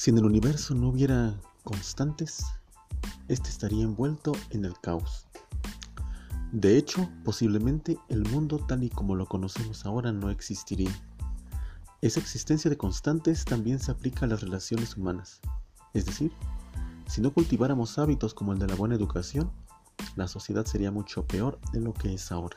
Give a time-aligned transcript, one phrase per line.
[0.00, 2.46] Si en el universo no hubiera constantes,
[3.28, 5.26] este estaría envuelto en el caos.
[6.52, 10.90] De hecho, posiblemente el mundo tal y como lo conocemos ahora no existiría.
[12.00, 15.42] Esa existencia de constantes también se aplica a las relaciones humanas.
[15.92, 16.32] Es decir,
[17.06, 19.50] si no cultiváramos hábitos como el de la buena educación,
[20.16, 22.56] la sociedad sería mucho peor de lo que es ahora.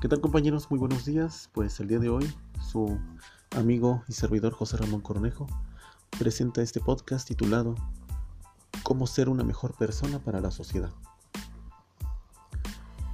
[0.00, 0.68] ¿Qué tal compañeros?
[0.68, 1.48] Muy buenos días.
[1.52, 2.28] Pues el día de hoy
[2.60, 2.98] su
[3.56, 5.46] amigo y servidor José Ramón Cornejo
[6.18, 7.74] presenta este podcast titulado
[8.82, 10.90] Cómo ser una mejor persona para la sociedad.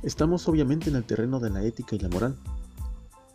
[0.02, 2.36] Estamos obviamente en el terreno de la ética y la moral,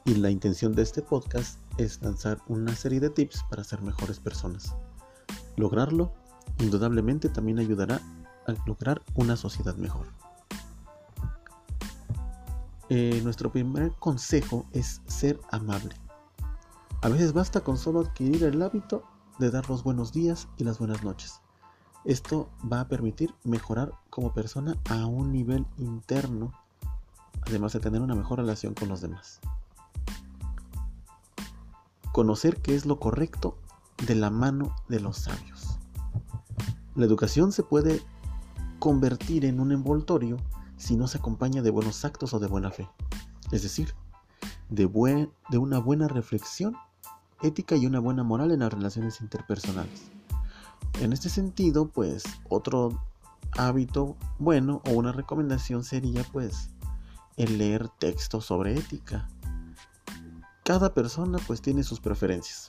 [0.06, 4.20] y la intención de este podcast es lanzar una serie de tips para ser mejores
[4.20, 4.74] personas.
[5.58, 6.14] Lograrlo
[6.60, 8.00] indudablemente también ayudará
[8.48, 10.08] a lograr una sociedad mejor.
[12.90, 15.96] Eh, nuestro primer consejo es ser amable.
[17.04, 19.04] A veces basta con solo adquirir el hábito
[19.40, 21.42] de dar los buenos días y las buenas noches.
[22.06, 26.54] Esto va a permitir mejorar como persona a un nivel interno,
[27.42, 29.40] además de tener una mejor relación con los demás.
[32.12, 33.58] Conocer qué es lo correcto
[34.06, 35.80] de la mano de los sabios.
[36.94, 38.04] La educación se puede
[38.78, 40.38] convertir en un envoltorio
[40.78, 42.88] si no se acompaña de buenos actos o de buena fe.
[43.52, 43.96] Es decir,
[44.70, 44.88] de,
[45.50, 46.76] de una buena reflexión
[47.42, 50.12] ética y una buena moral en las relaciones interpersonales.
[51.00, 53.02] En este sentido, pues otro
[53.58, 56.70] hábito bueno o una recomendación sería pues
[57.38, 59.28] el leer textos sobre ética.
[60.64, 62.68] Cada persona pues tiene sus preferencias.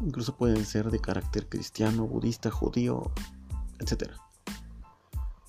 [0.00, 3.10] Incluso pueden ser de carácter cristiano, budista, judío,
[3.80, 4.12] etc.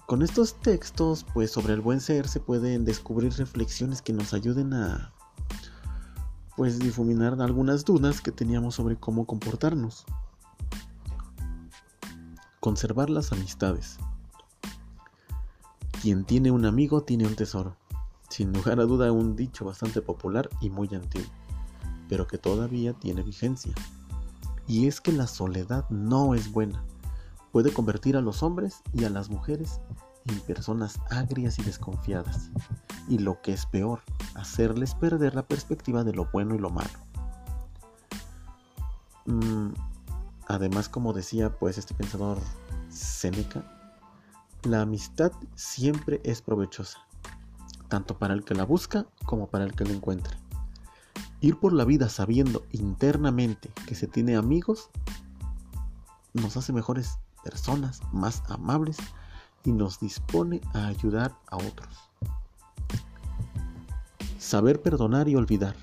[0.07, 4.73] Con estos textos pues sobre el buen ser se pueden descubrir reflexiones que nos ayuden
[4.73, 5.13] a
[6.59, 10.03] pues difuminar algunas dudas que teníamos sobre cómo comportarnos.
[12.59, 13.97] Conservar las amistades.
[16.01, 17.77] Quien tiene un amigo tiene un tesoro.
[18.27, 21.31] Sin lugar a duda un dicho bastante popular y muy antiguo,
[22.09, 23.73] pero que todavía tiene vigencia.
[24.67, 26.83] Y es que la soledad no es buena.
[27.53, 29.79] Puede convertir a los hombres y a las mujeres
[30.25, 32.51] en personas agrias y desconfiadas.
[33.07, 34.01] Y lo que es peor,
[34.39, 36.89] hacerles perder la perspectiva de lo bueno y lo malo.
[39.25, 39.73] Mm,
[40.47, 42.39] además, como decía pues este pensador
[42.89, 43.63] Seneca,
[44.63, 46.99] la amistad siempre es provechosa,
[47.87, 50.37] tanto para el que la busca como para el que la encuentre.
[51.41, 54.89] Ir por la vida sabiendo internamente que se tiene amigos
[56.33, 58.97] nos hace mejores personas, más amables
[59.63, 62.09] y nos dispone a ayudar a otros.
[64.39, 65.75] Saber perdonar y olvidar.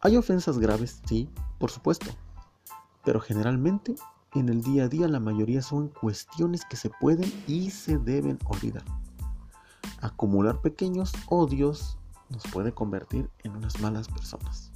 [0.00, 2.10] Hay ofensas graves, sí, por supuesto,
[3.04, 3.94] pero generalmente
[4.34, 8.36] en el día a día la mayoría son cuestiones que se pueden y se deben
[8.46, 8.82] olvidar.
[10.00, 11.96] Acumular pequeños odios
[12.30, 14.72] nos puede convertir en unas malas personas.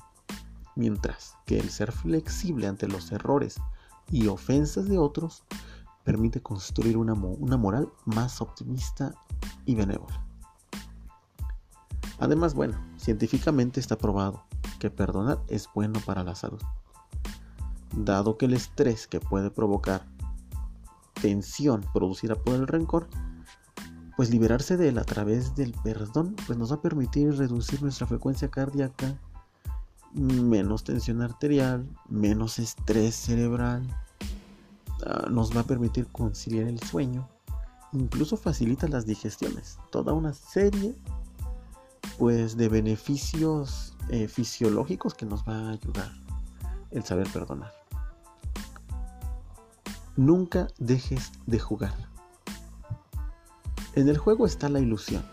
[0.77, 3.57] Mientras que el ser flexible ante los errores
[4.13, 5.43] y ofensas de otros
[6.05, 9.13] permite construir una, una moral más optimista
[9.67, 10.32] y benévola.
[12.23, 14.45] Además, bueno, científicamente está probado
[14.79, 16.61] que perdonar es bueno para la salud,
[17.97, 20.07] dado que el estrés que puede provocar
[21.21, 23.09] tensión producida por el rencor,
[24.17, 28.07] pues liberarse de él a través del perdón, pues nos va a permitir reducir nuestra
[28.07, 29.19] frecuencia cardíaca,
[30.15, 33.87] menos tensión arterial, menos estrés cerebral,
[35.05, 37.29] Ah, nos va a permitir conciliar el sueño,
[37.93, 40.95] incluso facilita las digestiones, toda una serie
[42.19, 46.13] pues de beneficios eh, fisiológicos que nos va a ayudar
[46.91, 47.73] el saber perdonar.
[50.17, 51.95] Nunca dejes de jugar.
[53.95, 55.25] En el juego está la ilusión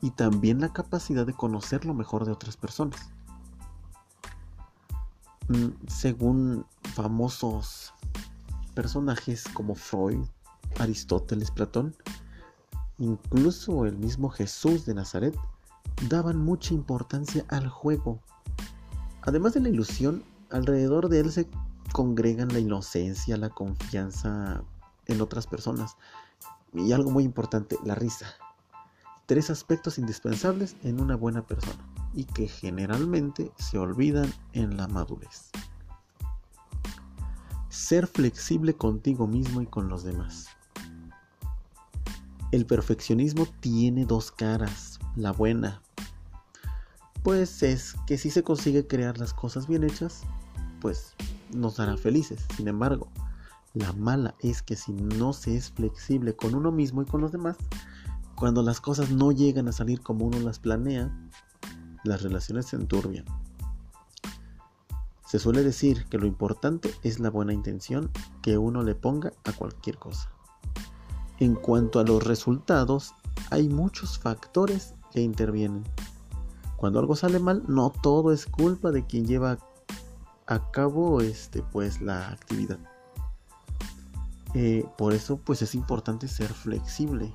[0.00, 3.10] y también la capacidad de conocer lo mejor de otras personas.
[5.48, 7.92] Mm, según famosos
[8.74, 10.26] personajes como Freud,
[10.78, 11.96] Aristóteles, Platón,
[12.98, 15.36] incluso el mismo Jesús de Nazaret,
[16.08, 18.20] daban mucha importancia al juego.
[19.22, 21.48] Además de la ilusión, alrededor de él se
[21.92, 24.62] congregan la inocencia, la confianza
[25.06, 25.96] en otras personas
[26.72, 28.26] y algo muy importante, la risa.
[29.26, 31.84] Tres aspectos indispensables en una buena persona
[32.14, 35.50] y que generalmente se olvidan en la madurez.
[37.68, 40.48] Ser flexible contigo mismo y con los demás.
[42.52, 44.98] El perfeccionismo tiene dos caras.
[45.16, 45.82] La buena,
[47.26, 50.22] pues es que si se consigue crear las cosas bien hechas,
[50.80, 51.16] pues
[51.52, 52.46] nos hará felices.
[52.56, 53.08] Sin embargo,
[53.74, 57.32] la mala es que si no se es flexible con uno mismo y con los
[57.32, 57.56] demás,
[58.36, 61.10] cuando las cosas no llegan a salir como uno las planea,
[62.04, 63.24] las relaciones se enturbian.
[65.26, 68.08] Se suele decir que lo importante es la buena intención
[68.40, 70.30] que uno le ponga a cualquier cosa.
[71.40, 73.14] En cuanto a los resultados,
[73.50, 75.82] hay muchos factores que intervienen.
[76.76, 79.58] Cuando algo sale mal, no todo es culpa de quien lleva
[80.46, 82.78] a cabo este, pues, la actividad.
[84.58, 87.30] Eh, por eso pues es importante ser flexible.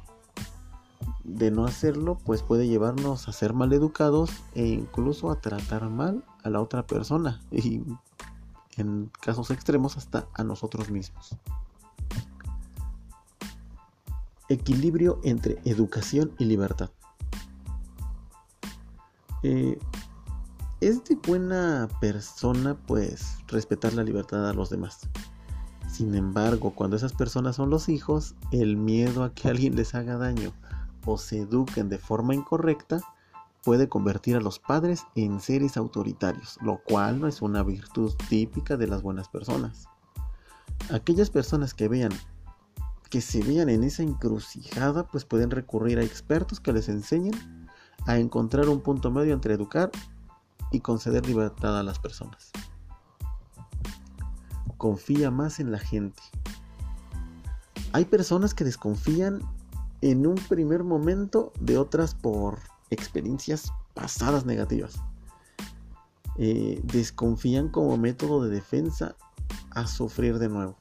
[1.23, 6.23] De no hacerlo pues puede llevarnos a ser mal educados e incluso a tratar mal
[6.43, 7.83] a la otra persona y
[8.75, 11.35] en casos extremos hasta a nosotros mismos.
[14.49, 16.89] Equilibrio entre educación y libertad.
[19.43, 19.79] Eh,
[20.81, 25.07] es de buena persona pues respetar la libertad a los demás.
[25.89, 30.17] Sin embargo, cuando esas personas son los hijos, el miedo a que alguien les haga
[30.17, 30.53] daño
[31.05, 33.01] o se eduquen de forma incorrecta
[33.63, 38.77] puede convertir a los padres en seres autoritarios, lo cual no es una virtud típica
[38.77, 39.87] de las buenas personas.
[40.91, 42.11] Aquellas personas que vean
[43.11, 47.60] que se vean en esa encrucijada, pues pueden recurrir a expertos que les enseñen
[48.05, 49.91] a encontrar un punto medio entre educar
[50.71, 52.51] y conceder libertad a las personas.
[54.77, 56.21] Confía más en la gente.
[57.93, 59.41] Hay personas que desconfían
[60.01, 62.59] en un primer momento de otras por
[62.89, 64.95] experiencias pasadas negativas.
[66.37, 69.15] Eh, desconfían como método de defensa
[69.71, 70.77] a sufrir de nuevo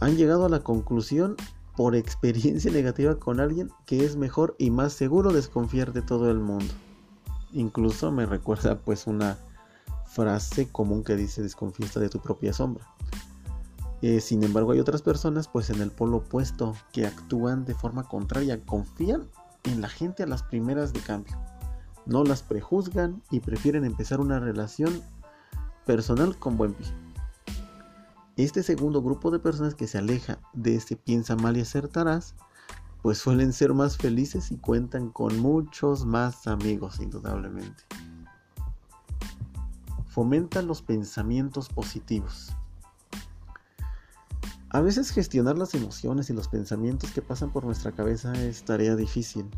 [0.00, 1.36] han llegado a la conclusión
[1.78, 6.40] por experiencia negativa con alguien que es mejor y más seguro desconfiar de todo el
[6.40, 6.74] mundo.
[7.52, 9.38] Incluso me recuerda pues una
[10.04, 12.84] frase común que dice desconfiesta de tu propia sombra.
[14.02, 18.02] Eh, sin embargo hay otras personas pues en el polo opuesto que actúan de forma
[18.02, 19.28] contraria, confían
[19.62, 21.38] en la gente a las primeras de cambio.
[22.06, 25.00] No las prejuzgan y prefieren empezar una relación
[25.86, 26.88] personal con buen pie.
[28.38, 32.36] Este segundo grupo de personas que se aleja de este piensa mal y acertarás,
[33.02, 37.82] pues suelen ser más felices y cuentan con muchos más amigos, indudablemente.
[40.06, 42.52] Fomenta los pensamientos positivos.
[44.70, 48.94] A veces gestionar las emociones y los pensamientos que pasan por nuestra cabeza es tarea
[48.94, 49.50] difícil,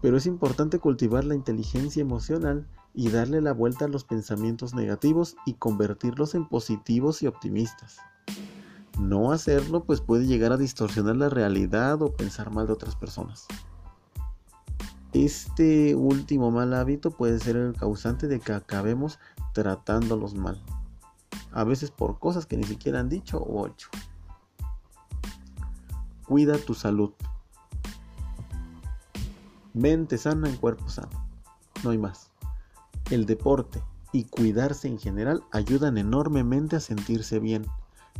[0.00, 5.36] pero es importante cultivar la inteligencia emocional y darle la vuelta a los pensamientos negativos
[5.46, 7.98] y convertirlos en positivos y optimistas.
[9.00, 13.46] No hacerlo pues puede llegar a distorsionar la realidad o pensar mal de otras personas.
[15.12, 19.18] Este último mal hábito puede ser el causante de que acabemos
[19.54, 20.60] tratándolos mal,
[21.52, 23.88] a veces por cosas que ni siquiera han dicho o hecho.
[26.26, 27.12] Cuida tu salud.
[29.74, 31.28] Mente sana en cuerpo sano.
[31.84, 32.30] No hay más.
[33.10, 33.82] El deporte
[34.12, 37.66] y cuidarse en general ayudan enormemente a sentirse bien,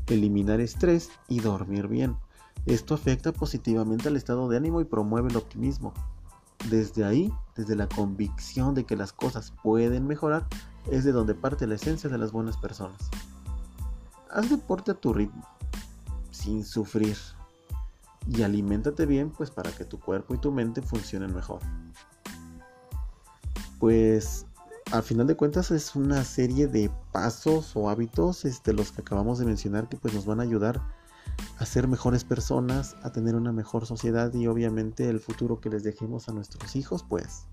[0.07, 2.17] eliminar estrés y dormir bien.
[2.67, 5.95] Esto afecta positivamente al estado de ánimo y promueve el optimismo.
[6.69, 10.47] Desde ahí, desde la convicción de que las cosas pueden mejorar,
[10.91, 12.99] es de donde parte la esencia de las buenas personas.
[14.31, 15.47] Haz deporte a tu ritmo,
[16.31, 17.17] sin sufrir.
[18.29, 21.61] Y aliméntate bien, pues para que tu cuerpo y tu mente funcionen mejor.
[23.79, 24.47] Pues
[24.93, 29.39] al final de cuentas es una serie de pasos o hábitos este, los que acabamos
[29.39, 30.81] de mencionar que pues nos van a ayudar
[31.59, 35.83] a ser mejores personas, a tener una mejor sociedad y obviamente el futuro que les
[35.83, 37.45] dejemos a nuestros hijos pues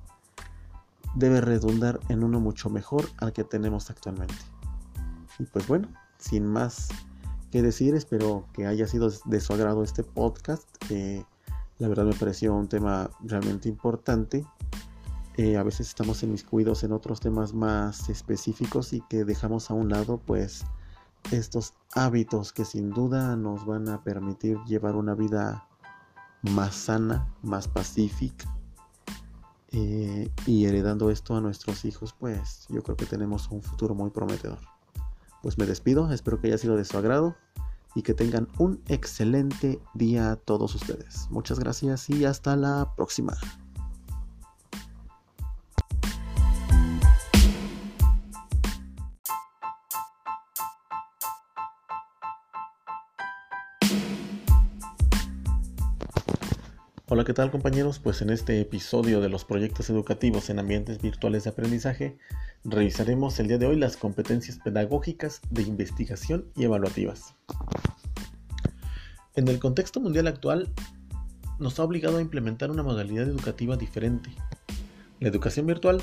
[1.15, 4.35] debe redundar en uno mucho mejor al que tenemos actualmente.
[5.39, 6.89] Y pues bueno, sin más
[7.55, 10.67] que decir, espero que haya sido de su agrado este podcast.
[10.89, 14.45] la verdad me pareció un tema realmente importante
[15.37, 19.87] eh, a veces estamos inmiscuidos en otros temas más específicos y que dejamos a un
[19.87, 20.65] lado pues
[21.31, 25.65] estos hábitos que sin duda nos van a permitir llevar una vida
[26.41, 28.53] más sana, más pacífica
[29.71, 34.09] eh, y heredando esto a nuestros hijos pues yo creo que tenemos un futuro muy
[34.09, 34.74] prometedor.
[35.45, 37.35] Pues me despido, espero que haya sido de su agrado
[37.93, 41.27] y que tengan un excelente día todos ustedes.
[41.29, 43.37] Muchas gracias y hasta la próxima.
[57.25, 57.97] ¿Qué tal compañeros?
[57.97, 62.19] Pues en este episodio de los proyectos educativos en ambientes virtuales de aprendizaje,
[62.63, 67.33] revisaremos el día de hoy las competencias pedagógicas de investigación y evaluativas.
[69.33, 70.71] En el contexto mundial actual,
[71.57, 74.29] nos ha obligado a implementar una modalidad educativa diferente.
[75.19, 75.99] La educación virtual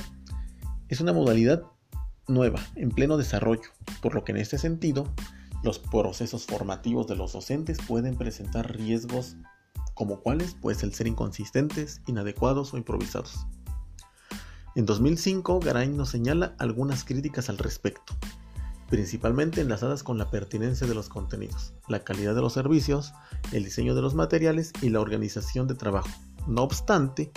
[0.88, 1.62] es una modalidad
[2.26, 5.06] nueva, en pleno desarrollo, por lo que en este sentido,
[5.62, 9.36] los procesos formativos de los docentes pueden presentar riesgos
[9.94, 13.46] como cuáles, pues el ser inconsistentes, inadecuados o improvisados.
[14.74, 18.14] En 2005, Garay nos señala algunas críticas al respecto,
[18.88, 23.12] principalmente enlazadas con la pertinencia de los contenidos, la calidad de los servicios,
[23.52, 26.08] el diseño de los materiales y la organización de trabajo.
[26.46, 27.32] No obstante,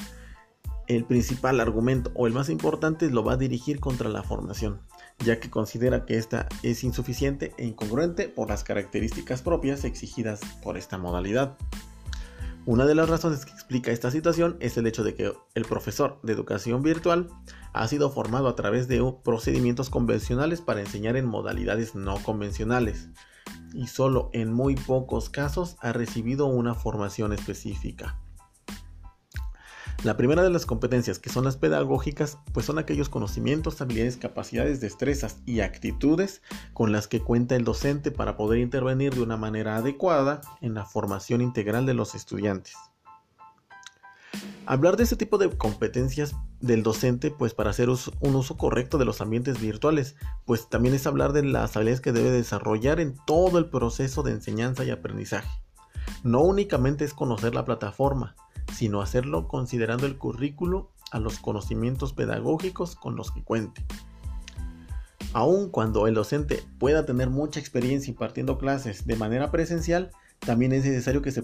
[0.88, 4.82] el principal argumento o el más importante lo va a dirigir contra la formación,
[5.20, 10.78] ya que considera que esta es insuficiente e incongruente por las características propias exigidas por
[10.78, 11.58] esta modalidad.
[12.68, 16.20] Una de las razones que explica esta situación es el hecho de que el profesor
[16.24, 17.30] de educación virtual
[17.74, 23.10] ha sido formado a través de procedimientos convencionales para enseñar en modalidades no convencionales
[23.72, 28.20] y solo en muy pocos casos ha recibido una formación específica.
[30.06, 34.80] La primera de las competencias, que son las pedagógicas, pues son aquellos conocimientos, habilidades, capacidades,
[34.80, 36.44] destrezas y actitudes
[36.74, 40.86] con las que cuenta el docente para poder intervenir de una manera adecuada en la
[40.86, 42.76] formación integral de los estudiantes.
[44.68, 49.06] Hablar de este tipo de competencias del docente, pues para hacer un uso correcto de
[49.06, 53.58] los ambientes virtuales, pues también es hablar de las habilidades que debe desarrollar en todo
[53.58, 55.65] el proceso de enseñanza y aprendizaje.
[56.24, 58.36] No únicamente es conocer la plataforma,
[58.74, 63.86] sino hacerlo considerando el currículo a los conocimientos pedagógicos con los que cuente.
[65.34, 70.86] Aun cuando el docente pueda tener mucha experiencia impartiendo clases de manera presencial, también es
[70.86, 71.44] necesario que se,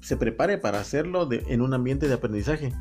[0.00, 2.72] se prepare para hacerlo en un ambiente de aprendizaje,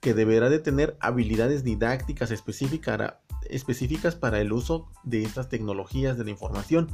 [0.00, 6.30] que deberá de tener habilidades didácticas específicas para el uso de estas tecnologías de la
[6.30, 6.88] información,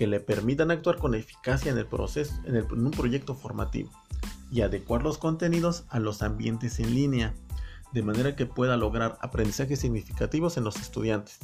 [0.00, 3.90] que le permitan actuar con eficacia en el proceso, en un proyecto formativo
[4.50, 7.34] y adecuar los contenidos a los ambientes en línea,
[7.92, 11.40] de manera que pueda lograr aprendizajes significativos en los estudiantes.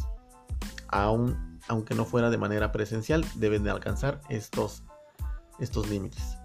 [0.89, 4.85] Aun, aunque no fuera de manera presencial, deben de alcanzar estos,
[5.61, 6.39] estos límites.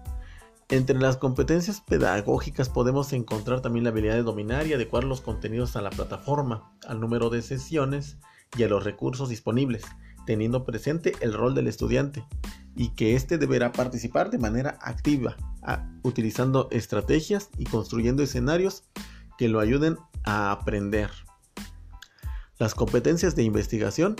[0.68, 5.76] Entre las competencias pedagógicas podemos encontrar también la habilidad de dominar y adecuar los contenidos
[5.76, 8.18] a la plataforma, al número de sesiones
[8.54, 9.84] y a los recursos disponibles,
[10.26, 12.24] teniendo presente el rol del estudiante
[12.74, 15.36] y que éste deberá participar de manera activa,
[16.02, 18.84] utilizando estrategias y construyendo escenarios
[19.38, 21.10] que lo ayuden a aprender.
[22.58, 24.16] Las competencias de investigación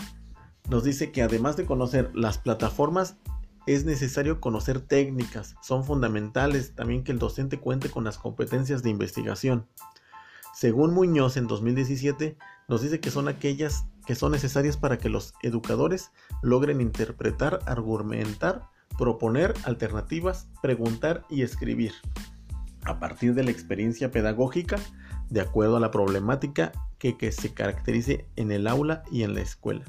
[0.69, 3.17] nos dice que además de conocer las plataformas,
[3.65, 5.55] es necesario conocer técnicas.
[5.61, 9.67] Son fundamentales también que el docente cuente con las competencias de investigación.
[10.53, 15.33] Según Muñoz en 2017, nos dice que son aquellas que son necesarias para que los
[15.43, 18.63] educadores logren interpretar, argumentar,
[18.97, 21.93] proponer alternativas, preguntar y escribir
[22.85, 24.77] a partir de la experiencia pedagógica
[25.29, 29.83] de acuerdo a la problemática que, se caracterice en el aula y en la escuela.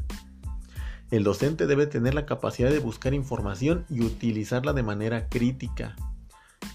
[1.10, 5.94] El docente debe tener la capacidad de buscar información y utilizarla de manera crítica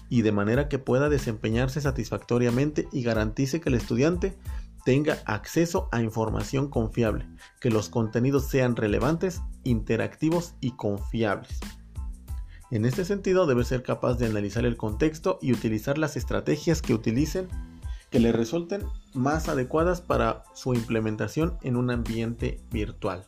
[0.08, 4.38] y de manera que pueda desempeñarse satisfactoriamente y garantice que el estudiante
[4.84, 7.28] tenga acceso a información confiable,
[7.60, 11.60] que los contenidos sean relevantes, interactivos y confiables.
[12.70, 16.94] En este sentido, debe ser capaz de analizar el contexto y utilizar las estrategias que
[16.94, 17.48] utilicen
[18.10, 18.84] que le resulten
[19.14, 23.26] más adecuadas para su implementación en un ambiente virtual.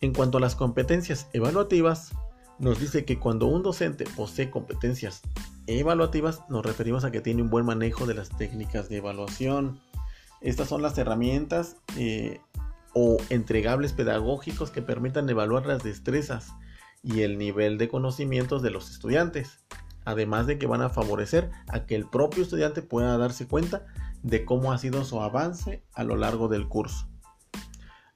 [0.00, 2.12] En cuanto a las competencias evaluativas,
[2.58, 5.22] nos dice que cuando un docente posee competencias
[5.66, 9.80] evaluativas, nos referimos a que tiene un buen manejo de las técnicas de evaluación,
[10.40, 12.40] estas son las herramientas eh,
[12.94, 16.52] o entregables pedagógicos que permitan evaluar las destrezas
[17.02, 19.60] y el nivel de conocimientos de los estudiantes,
[20.04, 23.86] además de que van a favorecer a que el propio estudiante pueda darse cuenta
[24.22, 27.08] de cómo ha sido su avance a lo largo del curso.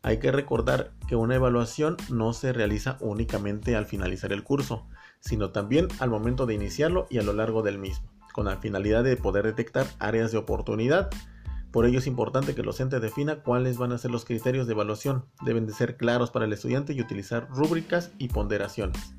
[0.02, 4.88] Hay que recordar que una evaluación no se realiza únicamente al finalizar el curso,
[5.20, 9.04] sino también al momento de iniciarlo y a lo largo del mismo, con la finalidad
[9.04, 11.08] de poder detectar áreas de oportunidad
[11.72, 14.74] por ello es importante que el docente defina cuáles van a ser los criterios de
[14.74, 15.24] evaluación.
[15.42, 19.14] Deben de ser claros para el estudiante y utilizar rúbricas y ponderaciones.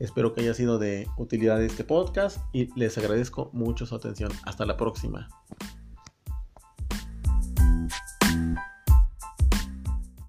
[0.00, 4.32] Espero que haya sido de utilidad este podcast y les agradezco mucho su atención.
[4.44, 5.28] Hasta la próxima.